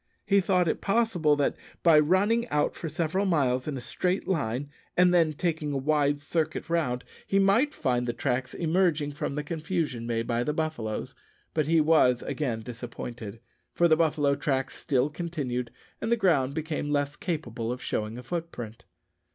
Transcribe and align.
He 0.25 0.41
thought 0.41 0.67
it 0.67 0.81
possible 0.81 1.35
that, 1.35 1.55
by 1.83 1.99
running 1.99 2.49
out 2.49 2.73
for 2.75 2.89
several 2.89 3.23
miles 3.27 3.67
in 3.67 3.77
a 3.77 3.81
straight 3.81 4.27
line, 4.27 4.71
and 4.97 5.13
then 5.13 5.31
taking 5.31 5.71
a 5.73 5.77
wide 5.77 6.19
circuit 6.21 6.71
round, 6.71 7.03
he 7.27 7.37
might 7.37 7.71
find 7.71 8.07
the 8.07 8.11
tracks 8.11 8.55
emerging 8.55 9.11
from 9.11 9.35
the 9.35 9.43
confusion 9.43 10.07
made 10.07 10.25
by 10.25 10.43
the 10.43 10.53
buffaloes. 10.55 11.13
But 11.53 11.67
he 11.67 11.79
was 11.81 12.23
again 12.23 12.61
disappointed, 12.61 13.41
for 13.75 13.87
the 13.87 13.95
buffalo 13.95 14.33
tracks 14.33 14.75
still 14.75 15.07
continued, 15.07 15.69
and 16.01 16.11
the 16.11 16.17
ground 16.17 16.55
became 16.55 16.89
less 16.89 17.15
capable 17.15 17.71
of 17.71 17.79
showing 17.79 18.17
a 18.17 18.23
footprint. 18.23 18.85